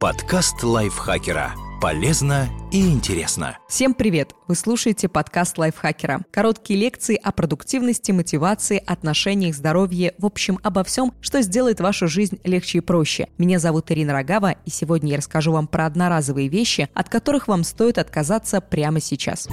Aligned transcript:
Подкаст 0.00 0.62
лайфхакера. 0.62 1.52
Полезно 1.78 2.48
и 2.72 2.88
интересно. 2.88 3.58
Всем 3.68 3.92
привет! 3.92 4.34
Вы 4.48 4.54
слушаете 4.54 5.10
подкаст 5.10 5.58
лайфхакера. 5.58 6.22
Короткие 6.30 6.80
лекции 6.80 7.16
о 7.22 7.32
продуктивности, 7.32 8.10
мотивации, 8.10 8.82
отношениях, 8.86 9.54
здоровье, 9.54 10.14
в 10.16 10.24
общем, 10.24 10.58
обо 10.62 10.84
всем, 10.84 11.12
что 11.20 11.42
сделает 11.42 11.80
вашу 11.80 12.08
жизнь 12.08 12.40
легче 12.44 12.78
и 12.78 12.80
проще. 12.80 13.28
Меня 13.36 13.58
зовут 13.58 13.90
Ирина 13.90 14.14
Рогава, 14.14 14.52
и 14.64 14.70
сегодня 14.70 15.10
я 15.10 15.18
расскажу 15.18 15.52
вам 15.52 15.66
про 15.66 15.84
одноразовые 15.84 16.48
вещи, 16.48 16.88
от 16.94 17.10
которых 17.10 17.46
вам 17.46 17.62
стоит 17.62 17.98
отказаться 17.98 18.62
прямо 18.62 19.00
сейчас. 19.02 19.48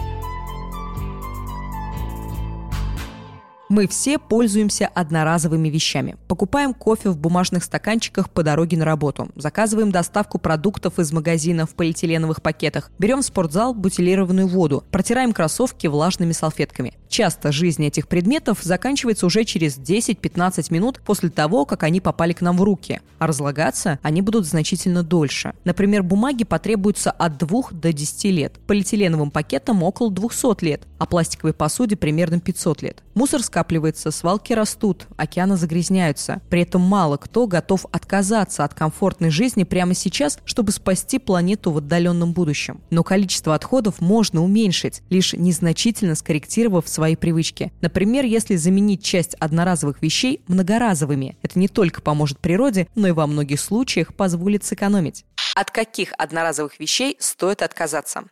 Мы 3.70 3.86
все 3.86 4.18
пользуемся 4.18 4.88
одноразовыми 4.88 5.68
вещами. 5.68 6.15
Покупаем 6.29 6.73
кофе 6.73 7.09
в 7.09 7.18
бумажных 7.18 7.65
стаканчиках 7.65 8.29
по 8.29 8.41
дороге 8.41 8.77
на 8.77 8.86
работу. 8.86 9.27
Заказываем 9.36 9.91
доставку 9.91 10.39
продуктов 10.39 11.00
из 11.00 11.11
магазина 11.11 11.65
в 11.65 11.75
полиэтиленовых 11.75 12.41
пакетах. 12.41 12.91
Берем 12.97 13.21
в 13.21 13.25
спортзал 13.25 13.74
бутилированную 13.74 14.47
воду. 14.47 14.86
Протираем 14.89 15.33
кроссовки 15.33 15.88
влажными 15.88 16.32
салфетками. 16.32 16.93
Часто 17.10 17.52
жизнь 17.52 17.86
этих 17.86 18.07
предметов 18.07 18.60
заканчивается 18.61 19.25
уже 19.25 19.43
через 19.43 19.78
10-15 19.78 20.74
минут 20.74 21.02
после 21.06 21.30
того, 21.30 21.66
как 21.66 21.83
они 21.83 22.02
попали 22.02 22.33
к 22.33 22.42
нам 22.42 22.57
в 22.57 22.64
руки, 22.64 23.02
а 23.20 23.28
разлагаться 23.28 24.00
они 24.02 24.21
будут 24.21 24.46
значительно 24.46 25.04
дольше. 25.04 25.54
Например, 25.64 26.04
бумаге 26.04 26.46
потребуется 26.46 27.11
от 27.11 27.38
2 27.38 27.61
до 27.71 27.93
10 27.93 28.24
лет, 28.25 28.54
полиэтиленовым 28.68 29.32
пакетам 29.32 29.83
около 29.83 30.11
200 30.11 30.64
лет, 30.64 30.82
а 30.97 31.06
пластиковой 31.06 31.54
посуде 31.54 31.96
примерно 31.96 32.39
500 32.39 32.81
лет. 32.81 33.03
Мусор 33.14 33.42
скапливается, 33.42 34.11
свалки 34.11 34.53
растут, 34.53 35.08
океаны 35.17 35.58
загрязняются. 35.58 36.42
При 36.50 36.61
этом 36.61 36.81
мало 36.81 37.17
кто 37.17 37.47
готов 37.47 37.86
отказаться 37.92 38.64
от 38.64 38.73
комфортной 38.73 39.30
жизни 39.31 39.64
прямо 39.64 39.94
сейчас, 39.94 40.39
чтобы 40.45 40.72
спасти 40.72 41.17
планету 41.19 41.72
в 41.72 41.78
отдаленном 41.78 42.33
будущем. 42.33 42.81
Но 42.89 43.03
количество 43.03 43.55
отходов 43.55 44.02
можно 44.02 44.44
уменьшить, 44.44 45.02
лишь 45.09 45.33
незначительно 45.33 46.16
скорректировав 46.16 46.88
свои 46.97 47.15
привычки. 47.15 47.71
Например, 47.79 48.25
если 48.25 48.55
заменить 48.55 49.03
часть 49.03 49.35
одноразовых 49.35 50.01
вещей 50.01 50.41
многоразовыми. 50.47 51.37
Это 51.43 51.59
не 51.59 51.67
только 51.67 52.01
поможет 52.01 52.39
природе, 52.39 52.87
но 52.95 53.07
и 53.07 53.11
во 53.11 53.27
многих 53.27 53.59
случаях 53.59 54.15
позволит 54.15 54.63
сэкономить. 54.63 55.23
От 55.53 55.69
каких 55.69 56.11
одноразовых 56.17 56.79
вещей 56.79 57.15
стоит 57.19 57.61
отказаться? 57.61 58.23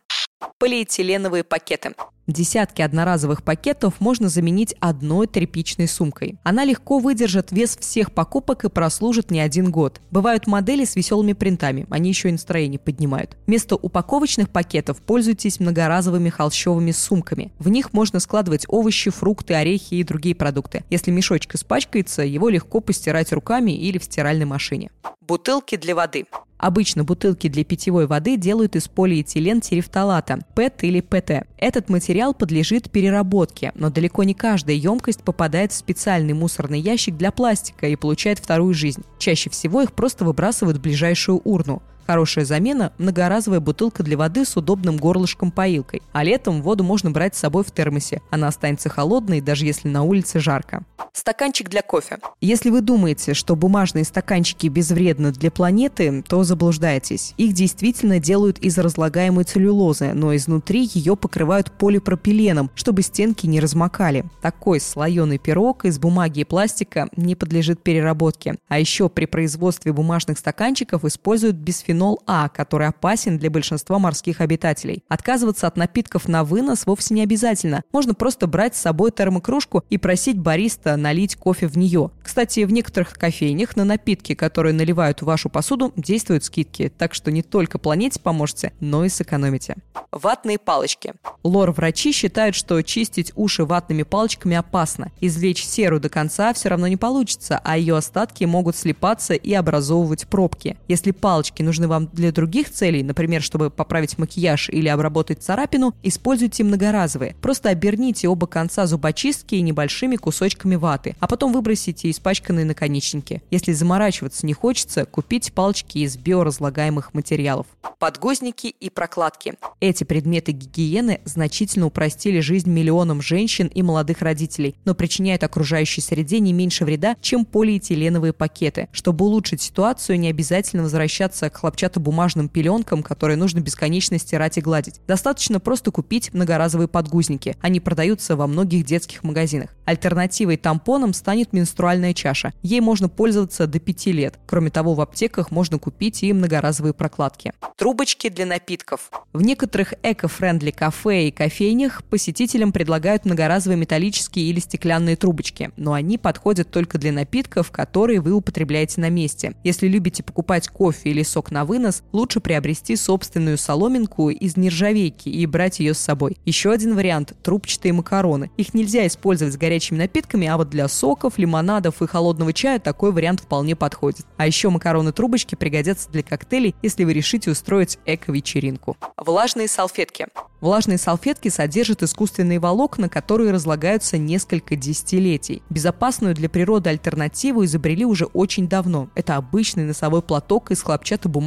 Полиэтиленовые 0.58 1.44
пакеты. 1.44 1.94
Десятки 2.26 2.82
одноразовых 2.82 3.44
пакетов 3.44 4.00
можно 4.00 4.28
заменить 4.28 4.74
одной 4.80 5.28
тряпичной 5.28 5.86
сумкой. 5.86 6.38
Она 6.42 6.64
легко 6.64 6.98
выдержит 6.98 7.52
вес 7.52 7.76
всех 7.76 8.10
покупок 8.10 8.64
и 8.64 8.68
прослужит 8.68 9.30
не 9.30 9.38
один 9.38 9.70
год. 9.70 10.00
Бывают 10.10 10.48
модели 10.48 10.84
с 10.84 10.96
веселыми 10.96 11.34
принтами, 11.34 11.86
они 11.88 12.08
еще 12.08 12.30
и 12.30 12.32
настроение 12.32 12.80
поднимают. 12.80 13.36
Вместо 13.46 13.76
упаковочных 13.76 14.50
пакетов 14.50 15.00
пользуйтесь 15.02 15.60
многоразовыми 15.60 16.30
холщовыми 16.30 16.90
сумками. 16.90 17.52
В 17.58 17.68
них 17.68 17.92
можно 17.92 18.18
складывать 18.18 18.64
овощи, 18.66 19.10
фрукты, 19.10 19.54
орехи 19.54 19.94
и 19.94 20.02
другие 20.02 20.34
продукты. 20.34 20.84
Если 20.90 21.12
мешочек 21.12 21.54
испачкается, 21.54 22.22
его 22.22 22.48
легко 22.48 22.80
постирать 22.80 23.32
руками 23.32 23.70
или 23.70 23.98
в 23.98 24.04
стиральной 24.04 24.46
машине. 24.46 24.90
Бутылки 25.20 25.76
для 25.76 25.94
воды. 25.94 26.26
Обычно 26.58 27.04
бутылки 27.04 27.48
для 27.48 27.64
питьевой 27.64 28.06
воды 28.06 28.36
делают 28.36 28.76
из 28.76 28.88
полиэтилен 28.88 29.60
терефталата, 29.60 30.38
ПЭТ 30.54 30.84
или 30.84 31.00
ПТ. 31.00 31.46
Этот 31.58 31.88
материал 31.90 32.32
подлежит 32.32 32.90
переработке, 32.90 33.72
но 33.74 33.90
далеко 33.90 34.22
не 34.24 34.34
каждая 34.34 34.76
емкость 34.76 35.22
попадает 35.22 35.72
в 35.72 35.76
специальный 35.76 36.32
мусорный 36.32 36.80
ящик 36.80 37.16
для 37.16 37.30
пластика 37.30 37.86
и 37.86 37.96
получает 37.96 38.38
вторую 38.38 38.72
жизнь. 38.72 39.02
Чаще 39.18 39.50
всего 39.50 39.82
их 39.82 39.92
просто 39.92 40.24
выбрасывают 40.24 40.78
в 40.78 40.82
ближайшую 40.82 41.40
урну. 41.44 41.82
Хорошая 42.06 42.44
замена– 42.44 42.92
многоразовая 42.98 43.58
бутылка 43.58 44.04
для 44.04 44.16
воды 44.16 44.44
с 44.44 44.56
удобным 44.56 44.96
горлышком-поилкой. 44.96 46.02
А 46.12 46.22
летом 46.22 46.62
воду 46.62 46.84
можно 46.84 47.10
брать 47.10 47.34
с 47.34 47.40
собой 47.40 47.64
в 47.64 47.72
термосе. 47.72 48.22
Она 48.30 48.46
останется 48.46 48.88
холодной, 48.88 49.40
даже 49.40 49.66
если 49.66 49.88
на 49.88 50.04
улице 50.04 50.38
жарко. 50.38 50.84
Стаканчик 51.12 51.68
для 51.68 51.82
кофе. 51.82 52.18
Если 52.40 52.70
вы 52.70 52.80
думаете, 52.82 53.34
что 53.34 53.56
бумажные 53.56 54.04
стаканчики 54.04 54.68
безвредны 54.68 55.32
для 55.32 55.50
планеты, 55.50 56.22
то 56.28 56.44
заблуждаетесь. 56.44 57.34
Их 57.38 57.54
действительно 57.54 58.20
делают 58.20 58.58
из 58.58 58.78
разлагаемой 58.78 59.44
целлюлозы, 59.44 60.12
но 60.12 60.36
изнутри 60.36 60.88
ее 60.92 61.16
покрывают 61.16 61.72
полипропиленом, 61.72 62.70
чтобы 62.74 63.02
стенки 63.02 63.46
не 63.46 63.58
размокали. 63.60 64.26
Такой 64.42 64.78
слоеный 64.78 65.38
пирог 65.38 65.86
из 65.86 65.98
бумаги 65.98 66.40
и 66.40 66.44
пластика 66.44 67.08
не 67.16 67.34
подлежит 67.34 67.82
переработке. 67.82 68.56
А 68.68 68.78
еще 68.78 69.08
при 69.08 69.24
производстве 69.24 69.92
бумажных 69.92 70.38
стаканчиков 70.38 71.04
используют 71.04 71.56
бисфенол 71.56 71.95
бисфенол 71.96 72.20
А, 72.26 72.48
который 72.48 72.88
опасен 72.88 73.38
для 73.38 73.50
большинства 73.50 73.98
морских 73.98 74.40
обитателей. 74.40 75.02
Отказываться 75.08 75.66
от 75.66 75.76
напитков 75.76 76.28
на 76.28 76.44
вынос 76.44 76.86
вовсе 76.86 77.14
не 77.14 77.22
обязательно. 77.22 77.82
Можно 77.92 78.14
просто 78.14 78.46
брать 78.46 78.76
с 78.76 78.80
собой 78.80 79.10
термокружку 79.10 79.82
и 79.88 79.98
просить 79.98 80.38
бариста 80.38 80.96
налить 80.96 81.36
кофе 81.36 81.66
в 81.66 81.78
нее. 81.78 82.10
Кстати, 82.22 82.64
в 82.64 82.72
некоторых 82.72 83.14
кофейнях 83.14 83.76
на 83.76 83.84
напитки, 83.84 84.34
которые 84.34 84.72
наливают 84.72 85.22
в 85.22 85.26
вашу 85.26 85.48
посуду, 85.48 85.92
действуют 85.96 86.44
скидки, 86.44 86.92
так 86.96 87.14
что 87.14 87.30
не 87.30 87.42
только 87.42 87.78
планете 87.78 88.20
поможете, 88.20 88.72
но 88.80 89.04
и 89.04 89.08
сэкономите. 89.08 89.76
Ватные 90.12 90.58
палочки. 90.58 91.14
Лор-врачи 91.42 92.12
считают, 92.12 92.54
что 92.54 92.82
чистить 92.82 93.32
уши 93.36 93.64
ватными 93.64 94.02
палочками 94.02 94.56
опасно. 94.56 95.12
Извлечь 95.20 95.64
серу 95.64 96.00
до 96.00 96.08
конца 96.08 96.52
все 96.52 96.68
равно 96.68 96.86
не 96.88 96.96
получится, 96.96 97.60
а 97.62 97.76
ее 97.76 97.96
остатки 97.96 98.44
могут 98.44 98.76
слипаться 98.76 99.34
и 99.34 99.52
образовывать 99.52 100.26
пробки. 100.26 100.76
Если 100.88 101.10
палочки 101.10 101.62
нужны 101.62 101.85
нужны 101.86 101.88
вам 101.88 102.08
для 102.12 102.32
других 102.32 102.70
целей, 102.70 103.02
например, 103.02 103.42
чтобы 103.42 103.70
поправить 103.70 104.18
макияж 104.18 104.68
или 104.70 104.88
обработать 104.88 105.42
царапину, 105.42 105.94
используйте 106.02 106.64
многоразовые. 106.64 107.34
Просто 107.40 107.70
оберните 107.70 108.28
оба 108.28 108.46
конца 108.46 108.86
зубочистки 108.86 109.54
небольшими 109.56 110.16
кусочками 110.16 110.76
ваты, 110.76 111.16
а 111.20 111.26
потом 111.26 111.52
выбросите 111.52 112.10
испачканные 112.10 112.64
наконечники. 112.64 113.42
Если 113.50 113.72
заморачиваться 113.72 114.46
не 114.46 114.52
хочется, 114.52 115.04
купите 115.04 115.52
палочки 115.52 115.98
из 115.98 116.16
биоразлагаемых 116.16 117.14
материалов. 117.14 117.66
Подгузники 117.98 118.66
и 118.66 118.90
прокладки. 118.90 119.54
Эти 119.80 120.04
предметы 120.04 120.52
гигиены 120.52 121.20
значительно 121.24 121.86
упростили 121.86 122.40
жизнь 122.40 122.70
миллионам 122.70 123.22
женщин 123.22 123.68
и 123.68 123.82
молодых 123.82 124.22
родителей, 124.22 124.74
но 124.84 124.94
причиняют 124.94 125.42
окружающей 125.44 126.00
среде 126.00 126.40
не 126.40 126.52
меньше 126.52 126.84
вреда, 126.84 127.16
чем 127.20 127.44
полиэтиленовые 127.44 128.32
пакеты. 128.32 128.88
Чтобы 128.92 129.24
улучшить 129.24 129.62
ситуацию, 129.62 130.18
не 130.18 130.28
обязательно 130.28 130.82
возвращаться 130.82 131.48
к 131.50 131.58
хлопчатобумажным 131.76 132.48
пеленкам, 132.48 133.02
которые 133.02 133.36
нужно 133.36 133.60
бесконечно 133.60 134.18
стирать 134.18 134.56
и 134.56 134.62
гладить. 134.62 135.00
Достаточно 135.06 135.60
просто 135.60 135.90
купить 135.90 136.32
многоразовые 136.32 136.88
подгузники. 136.88 137.56
Они 137.60 137.80
продаются 137.80 138.34
во 138.34 138.46
многих 138.46 138.86
детских 138.86 139.22
магазинах. 139.22 139.70
Альтернативой 139.84 140.56
тампонам 140.56 141.12
станет 141.12 141.52
менструальная 141.52 142.14
чаша. 142.14 142.54
Ей 142.62 142.80
можно 142.80 143.08
пользоваться 143.10 143.66
до 143.66 143.78
5 143.78 144.06
лет. 144.06 144.38
Кроме 144.46 144.70
того, 144.70 144.94
в 144.94 145.00
аптеках 145.02 145.50
можно 145.50 145.78
купить 145.78 146.22
и 146.22 146.32
многоразовые 146.32 146.94
прокладки. 146.94 147.52
Трубочки 147.76 148.30
для 148.30 148.46
напитков. 148.46 149.10
В 149.34 149.42
некоторых 149.42 149.92
эко-френдли 150.02 150.70
кафе 150.70 151.28
и 151.28 151.30
кофейнях 151.30 152.02
посетителям 152.04 152.72
предлагают 152.72 153.26
многоразовые 153.26 153.76
металлические 153.76 154.46
или 154.46 154.60
стеклянные 154.60 155.16
трубочки, 155.16 155.70
но 155.76 155.92
они 155.92 156.16
подходят 156.16 156.70
только 156.70 156.96
для 156.96 157.12
напитков, 157.12 157.70
которые 157.70 158.20
вы 158.20 158.32
употребляете 158.32 159.02
на 159.02 159.10
месте. 159.10 159.54
Если 159.62 159.88
любите 159.88 160.22
покупать 160.22 160.68
кофе 160.68 161.10
или 161.10 161.22
сок 161.22 161.50
на 161.50 161.65
вынос, 161.66 162.02
лучше 162.12 162.40
приобрести 162.40 162.96
собственную 162.96 163.58
соломинку 163.58 164.30
из 164.30 164.56
нержавейки 164.56 165.28
и 165.28 165.44
брать 165.44 165.80
ее 165.80 165.92
с 165.92 165.98
собой. 165.98 166.38
Еще 166.46 166.72
один 166.72 166.94
вариант– 166.94 167.34
трубчатые 167.42 167.92
макароны. 167.92 168.50
Их 168.56 168.72
нельзя 168.72 169.06
использовать 169.06 169.54
с 169.54 169.58
горячими 169.58 169.98
напитками, 169.98 170.46
а 170.46 170.56
вот 170.56 170.70
для 170.70 170.88
соков, 170.88 171.36
лимонадов 171.36 172.00
и 172.00 172.06
холодного 172.06 172.52
чая 172.52 172.78
такой 172.78 173.12
вариант 173.12 173.40
вполне 173.40 173.76
подходит. 173.76 174.24
А 174.36 174.46
еще 174.46 174.70
макароны-трубочки 174.70 175.54
пригодятся 175.54 176.10
для 176.10 176.22
коктейлей, 176.22 176.74
если 176.82 177.04
вы 177.04 177.12
решите 177.12 177.50
устроить 177.50 177.98
эко-вечеринку. 178.06 178.96
Влажные 179.16 179.68
салфетки. 179.68 180.28
Влажные 180.60 180.96
салфетки 180.98 181.48
содержат 181.48 182.02
искусственные 182.02 182.58
волокна, 182.58 183.08
которые 183.08 183.52
разлагаются 183.52 184.16
несколько 184.16 184.74
десятилетий. 184.74 185.62
Безопасную 185.68 186.34
для 186.34 186.48
природы 186.48 186.90
альтернативу 186.90 187.64
изобрели 187.64 188.04
уже 188.04 188.24
очень 188.24 188.68
давно. 188.68 189.10
Это 189.14 189.36
обычный 189.36 189.84
носовой 189.84 190.22
платок 190.22 190.70
из 190.70 190.82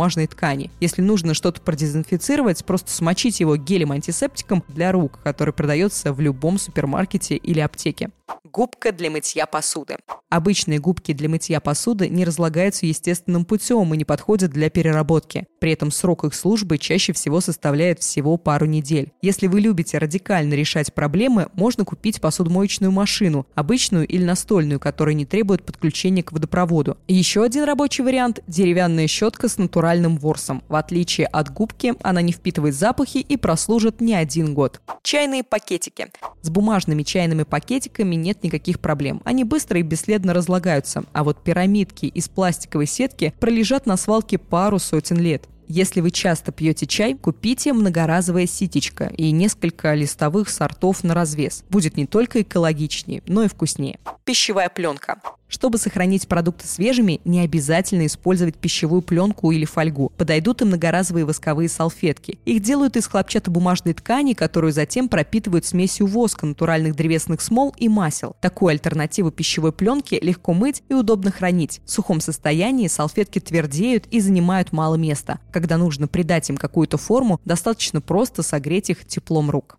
хлопчатобумажной 0.10 0.28
ткани. 0.28 0.72
Если 0.80 1.02
нужно 1.02 1.34
что-то 1.34 1.62
продезинфицировать, 1.62 2.66
просто 2.66 2.92
смочить 2.92 3.40
его 3.40 3.56
гелем-антисептиком 3.56 4.64
для 4.68 4.92
рук, 4.92 5.20
который 5.24 5.54
продается 5.54 6.14
в 6.14 6.20
любом 6.20 6.58
супермаркете 6.58 7.36
или 7.36 7.60
аптеке. 7.60 8.10
Губка 8.44 8.92
для 8.92 9.10
мытья 9.10 9.46
посуды. 9.46 9.98
Обычные 10.30 10.80
губки 10.80 11.14
для 11.14 11.28
мытья 11.28 11.60
посуды 11.60 12.08
не 12.08 12.24
разлагаются 12.24 12.86
естественным 12.86 13.46
путем 13.46 13.94
и 13.94 13.98
не 13.98 14.06
подходят 14.06 14.52
для 14.52 14.70
переработки. 14.70 15.48
При 15.60 15.72
этом 15.72 15.92
срок 15.92 16.24
их 16.24 16.34
службы 16.34 16.78
чаще 16.78 17.14
всего 17.14 17.42
составляет 17.42 18.00
всего 18.00 18.38
пару 18.38 18.66
недель. 18.66 19.12
Если 19.22 19.48
вы 19.48 19.60
любите 19.62 19.98
радикально 19.98 20.54
решать 20.54 20.94
проблемы, 20.94 21.48
можно 21.54 21.84
купить 21.84 22.22
посудомоечную 22.22 22.92
машину, 22.92 23.48
обычную 23.56 24.08
или 24.08 24.24
настольную, 24.24 24.80
которая 24.80 25.16
не 25.16 25.26
требует 25.26 25.66
подключения 25.66 26.24
к 26.24 26.32
водопроводу. 26.32 26.98
Еще 27.08 27.44
один 27.44 27.64
рабочий 27.64 28.04
вариант– 28.04 28.42
деревянная 28.48 29.08
щетка 29.08 29.48
с 29.48 29.58
натуральным 29.58 30.18
ворсом. 30.18 30.64
В 30.70 30.76
отличие 30.76 31.28
от 31.28 31.52
губки, 31.52 31.96
она 32.04 32.22
не 32.22 32.32
впитывает 32.32 32.76
запахи 32.76 33.18
и 33.18 33.38
прослужит 33.38 34.00
не 34.00 34.14
один 34.14 34.54
год. 34.54 34.82
Чайные 35.02 35.44
пакетики. 35.44 36.08
С 36.42 36.50
бумажными 36.50 37.04
чайными 37.04 37.44
пакетиками 37.44 38.16
нет 38.22 38.44
никаких 38.44 38.80
проблем. 38.80 39.22
Они 39.26 39.44
быстро 39.44 39.80
и 39.80 39.84
бесследно 39.84 40.34
разлагаются. 40.34 41.04
А 41.14 41.24
вот 41.24 41.44
пирамидки 41.44 42.06
из 42.06 42.30
пластиковой 42.30 42.86
сетки 42.86 43.34
пролежат 43.40 43.86
на 43.86 43.98
свалке 43.98 44.38
пару 44.38 44.80
сотен 44.80 45.18
лет. 45.18 45.48
Если 45.68 46.02
вы 46.02 46.10
часто 46.10 46.52
пьете 46.52 46.88
чай, 46.88 47.14
купите 47.14 47.74
многоразовое 47.74 48.48
ситечко 48.48 49.06
и 49.16 49.30
несколько 49.32 49.94
листовых 49.94 50.50
сортов 50.50 51.04
на 51.04 51.14
развес. 51.14 51.64
Будет 51.70 51.96
не 51.96 52.08
только 52.08 52.42
экологичнее, 52.42 53.22
но 53.28 53.44
и 53.44 53.48
вкуснее. 53.48 54.00
Пищевая 54.26 54.70
пленка. 54.70 55.22
Чтобы 55.50 55.80
сохранить 55.80 56.28
продукты 56.28 56.68
свежими, 56.68 57.20
не 57.26 57.42
обязательно 57.42 58.06
использовать 58.06 58.56
пищевую 58.56 59.02
пленку 59.02 59.52
или 59.52 59.66
фольгу. 59.66 60.14
Подойдут 60.16 60.62
и 60.62 60.66
многоразовые 60.66 61.26
восковые 61.26 61.70
салфетки. 61.70 62.38
Их 62.46 62.62
делают 62.62 62.96
из 62.96 63.08
хлопчатобумажной 63.08 63.96
ткани, 63.96 64.34
которую 64.34 64.72
затем 64.72 65.10
пропитывают 65.10 65.66
смесью 65.66 66.06
воска, 66.06 66.46
натуральных 66.46 66.96
древесных 66.96 67.42
смол 67.42 67.74
и 67.78 67.90
масел. 67.90 68.36
Такую 68.42 68.70
альтернативу 68.70 69.32
пищевой 69.32 69.74
пленке 69.74 70.20
легко 70.20 70.54
мыть 70.54 70.84
и 70.88 70.94
удобно 70.94 71.32
хранить. 71.32 71.82
В 71.84 71.90
сухом 71.90 72.22
состоянии 72.22 72.88
салфетки 72.88 73.40
твердеют 73.40 74.06
и 74.12 74.20
занимают 74.20 74.72
мало 74.72 74.96
места. 74.96 75.40
Когда 75.52 75.78
нужно 75.78 76.08
придать 76.08 76.50
им 76.50 76.58
какую-то 76.58 76.98
форму, 76.98 77.42
достаточно 77.44 78.02
просто 78.02 78.44
согреть 78.44 78.92
их 78.92 79.06
теплом 79.06 79.50
рук. 79.50 79.78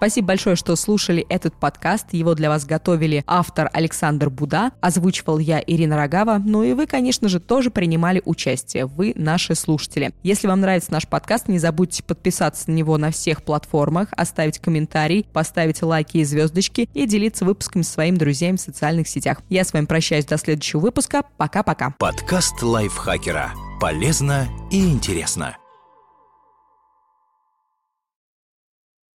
Спасибо 0.00 0.28
большое, 0.28 0.56
что 0.56 0.76
слушали 0.76 1.26
этот 1.28 1.52
подкаст. 1.52 2.14
Его 2.14 2.32
для 2.32 2.48
вас 2.48 2.64
готовили 2.64 3.22
автор 3.26 3.68
Александр 3.70 4.30
Буда, 4.30 4.70
озвучивал 4.80 5.38
я 5.38 5.62
Ирина 5.66 5.98
Рогава. 5.98 6.38
Ну 6.42 6.62
и 6.62 6.72
вы, 6.72 6.86
конечно 6.86 7.28
же, 7.28 7.38
тоже 7.38 7.70
принимали 7.70 8.22
участие. 8.24 8.86
Вы 8.86 9.12
наши 9.14 9.54
слушатели. 9.54 10.14
Если 10.22 10.46
вам 10.46 10.62
нравится 10.62 10.90
наш 10.90 11.06
подкаст, 11.06 11.48
не 11.48 11.58
забудьте 11.58 12.02
подписаться 12.02 12.70
на 12.70 12.76
него 12.76 12.96
на 12.96 13.10
всех 13.10 13.42
платформах, 13.42 14.08
оставить 14.12 14.58
комментарий, 14.58 15.26
поставить 15.34 15.82
лайки 15.82 16.16
и 16.16 16.24
звездочки 16.24 16.88
и 16.94 17.04
делиться 17.04 17.44
выпусками 17.44 17.82
со 17.82 17.92
своими 17.92 18.16
друзьями 18.16 18.56
в 18.56 18.62
социальных 18.62 19.06
сетях. 19.06 19.42
Я 19.50 19.64
с 19.64 19.74
вами 19.74 19.84
прощаюсь 19.84 20.24
до 20.24 20.38
следующего 20.38 20.80
выпуска. 20.80 21.24
Пока-пока. 21.36 21.94
Подкаст 21.98 22.62
лайфхакера. 22.62 23.50
Полезно 23.78 24.48
и 24.70 24.82
интересно. 24.82 25.58